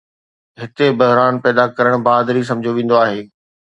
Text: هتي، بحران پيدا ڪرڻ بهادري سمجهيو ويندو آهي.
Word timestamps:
هتي، 0.61 0.87
بحران 0.99 1.35
پيدا 1.45 1.65
ڪرڻ 1.77 2.01
بهادري 2.09 2.47
سمجهيو 2.53 2.79
ويندو 2.83 3.03
آهي. 3.07 3.27